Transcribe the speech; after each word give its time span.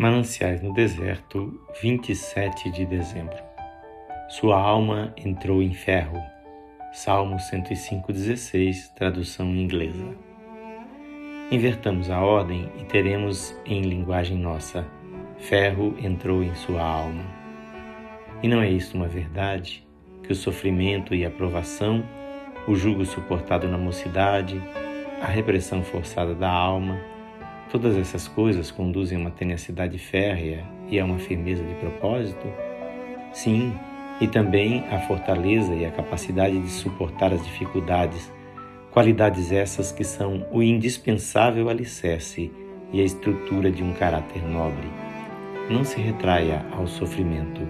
Mananciais 0.00 0.62
no 0.62 0.72
Deserto, 0.72 1.60
27 1.82 2.70
de 2.70 2.86
dezembro. 2.86 3.36
Sua 4.30 4.58
alma 4.58 5.12
entrou 5.14 5.62
em 5.62 5.74
ferro. 5.74 6.18
Salmo 6.90 7.36
105,16, 7.36 8.94
tradução 8.94 9.54
inglesa. 9.54 10.16
Invertamos 11.50 12.10
a 12.10 12.18
ordem 12.18 12.72
e 12.80 12.84
teremos 12.84 13.54
em 13.66 13.82
linguagem 13.82 14.38
nossa: 14.38 14.88
ferro 15.36 15.94
entrou 16.02 16.42
em 16.42 16.54
sua 16.54 16.80
alma. 16.80 17.22
E 18.42 18.48
não 18.48 18.62
é 18.62 18.70
isto 18.70 18.96
uma 18.96 19.06
verdade? 19.06 19.86
Que 20.22 20.32
o 20.32 20.34
sofrimento 20.34 21.14
e 21.14 21.26
a 21.26 21.30
provação, 21.30 22.02
o 22.66 22.74
jugo 22.74 23.04
suportado 23.04 23.68
na 23.68 23.76
mocidade, 23.76 24.62
a 25.20 25.26
repressão 25.26 25.82
forçada 25.82 26.34
da 26.34 26.50
alma, 26.50 26.98
Todas 27.70 27.96
essas 27.96 28.26
coisas 28.26 28.70
conduzem 28.72 29.16
a 29.16 29.20
uma 29.20 29.30
tenacidade 29.30 29.96
férrea 29.96 30.66
e 30.88 30.98
a 30.98 31.04
uma 31.04 31.18
firmeza 31.18 31.62
de 31.62 31.74
propósito? 31.74 32.46
Sim, 33.32 33.72
e 34.20 34.26
também 34.26 34.84
a 34.90 34.98
fortaleza 34.98 35.72
e 35.74 35.86
a 35.86 35.90
capacidade 35.90 36.58
de 36.60 36.68
suportar 36.68 37.32
as 37.32 37.44
dificuldades, 37.44 38.30
qualidades 38.90 39.52
essas 39.52 39.92
que 39.92 40.02
são 40.02 40.46
o 40.50 40.60
indispensável 40.60 41.68
alicerce 41.68 42.50
e 42.92 43.00
a 43.00 43.04
estrutura 43.04 43.70
de 43.70 43.84
um 43.84 43.92
caráter 43.92 44.42
nobre. 44.42 44.88
Não 45.70 45.84
se 45.84 46.00
retraia 46.00 46.66
ao 46.72 46.88
sofrimento, 46.88 47.60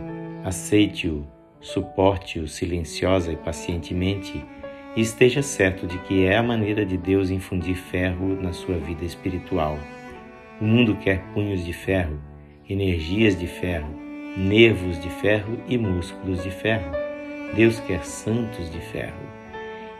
aceite-o, 0.42 1.26
suporte-o 1.60 2.48
silenciosa 2.48 3.30
e 3.32 3.36
pacientemente 3.36 4.42
e 4.96 5.00
esteja 5.00 5.42
certo 5.42 5.86
de 5.86 5.98
que 5.98 6.24
é 6.24 6.36
a 6.36 6.42
maneira 6.42 6.84
de 6.84 6.96
Deus 6.96 7.30
infundir 7.30 7.76
ferro 7.76 8.40
na 8.40 8.52
sua 8.52 8.76
vida 8.76 9.04
espiritual. 9.04 9.78
O 10.60 10.64
mundo 10.64 10.96
quer 10.96 11.22
punhos 11.32 11.64
de 11.64 11.72
ferro, 11.72 12.20
energias 12.68 13.38
de 13.38 13.46
ferro, 13.46 13.94
nervos 14.36 15.00
de 15.00 15.08
ferro 15.08 15.58
e 15.68 15.78
músculos 15.78 16.42
de 16.42 16.50
ferro. 16.50 16.90
Deus 17.54 17.80
quer 17.80 18.04
santos 18.04 18.70
de 18.70 18.80
ferro. 18.80 19.30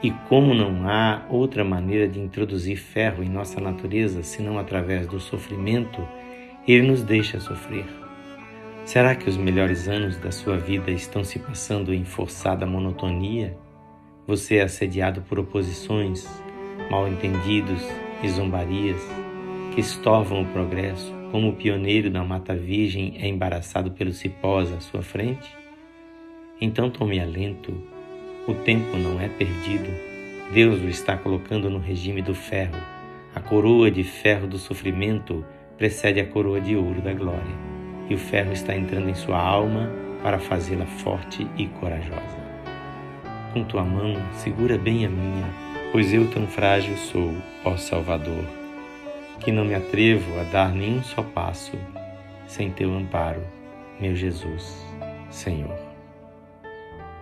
E 0.03 0.11
como 0.29 0.55
não 0.55 0.89
há 0.89 1.27
outra 1.29 1.65
maneira 1.65 2.09
de 2.09 2.19
introduzir 2.19 2.77
ferro 2.77 3.23
em 3.23 3.29
nossa 3.29 3.61
natureza 3.61 4.23
senão 4.23 4.59
através 4.59 5.07
do 5.07 5.21
sofrimento, 5.21 6.07
ele 6.67 6.87
nos 6.87 7.03
deixa 7.03 7.39
sofrer. 7.39 7.87
Será 8.85 9.15
que 9.15 9.29
os 9.29 9.37
melhores 9.37 9.89
anos 9.89 10.17
da 10.17 10.33
sua 10.33 10.57
vida 10.57 10.91
estão 10.91 11.23
se 11.23 11.39
passando 11.39 11.93
em 11.93 12.05
forçada 12.05 12.67
monotonia? 12.67 13.57
Você 14.31 14.59
é 14.59 14.63
assediado 14.63 15.23
por 15.23 15.41
oposições, 15.41 16.25
mal-entendidos 16.89 17.83
e 18.23 18.29
zombarias 18.29 19.03
que 19.75 19.81
estorvam 19.81 20.43
o 20.43 20.47
progresso, 20.47 21.13
como 21.33 21.49
o 21.49 21.57
pioneiro 21.57 22.09
da 22.09 22.23
mata 22.23 22.55
virgem 22.55 23.17
é 23.19 23.27
embaraçado 23.27 23.91
pelos 23.91 24.19
cipós 24.19 24.73
à 24.73 24.79
sua 24.79 25.03
frente? 25.03 25.53
Então 26.61 26.89
tome 26.89 27.19
alento, 27.19 27.75
o 28.47 28.55
tempo 28.55 28.97
não 28.97 29.21
é 29.21 29.29
perdido. 29.29 29.91
Deus 30.55 30.81
o 30.81 30.89
está 30.89 31.17
colocando 31.17 31.69
no 31.69 31.81
regime 31.81 32.23
do 32.23 32.33
ferro. 32.33 32.79
A 33.35 33.41
coroa 33.41 33.91
de 33.91 34.05
ferro 34.05 34.47
do 34.47 34.59
sofrimento 34.59 35.45
precede 35.77 36.21
a 36.21 36.27
coroa 36.27 36.61
de 36.61 36.77
ouro 36.77 37.03
da 37.03 37.13
glória, 37.13 37.59
e 38.09 38.15
o 38.15 38.19
ferro 38.19 38.53
está 38.53 38.77
entrando 38.77 39.11
em 39.11 39.15
sua 39.15 39.41
alma 39.41 39.91
para 40.23 40.39
fazê-la 40.39 40.87
forte 40.87 41.49
e 41.59 41.67
corajosa 41.67 42.50
com 43.53 43.65
tua 43.65 43.85
mão 43.85 44.15
segura 44.35 44.79
bem 44.79 45.05
a 45.05 45.09
minha, 45.09 45.47
pois 45.93 46.13
eu 46.13 46.31
tão 46.31 46.47
frágil 46.47 46.97
sou, 46.97 47.35
ó 47.65 47.77
Salvador, 47.77 48.45
que 49.41 49.53
não 49.53 49.65
me 49.65 49.75
atrevo 49.75 50.39
a 50.41 50.45
dar 50.45 50.75
nenhum 50.75 51.03
só 51.03 51.23
passo 51.23 51.73
sem 52.47 52.71
teu 52.71 52.93
amparo, 52.95 53.43
meu 54.01 54.15
Jesus, 54.15 54.85
Senhor. 55.31 55.79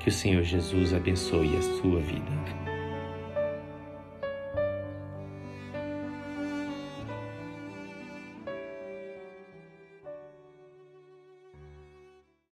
Que 0.00 0.08
o 0.08 0.12
Senhor 0.12 0.42
Jesus 0.42 0.94
abençoe 0.94 1.56
a 1.56 1.62
sua 1.62 2.00
vida. 2.00 2.77